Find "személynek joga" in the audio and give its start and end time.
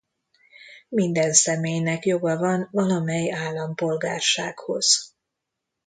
1.33-2.37